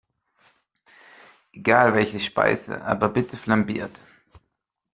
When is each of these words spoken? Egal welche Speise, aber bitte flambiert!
Egal 1.53 1.93
welche 1.93 2.19
Speise, 2.19 2.81
aber 2.83 3.07
bitte 3.07 3.37
flambiert! 3.37 3.93